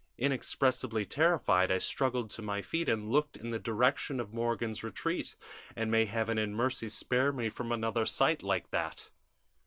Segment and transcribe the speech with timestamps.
[0.17, 5.35] Inexpressibly terrified, I struggled to my feet and looked in the direction of Morgan's retreat;
[5.75, 9.11] and may heaven in mercy spare me from another sight like that!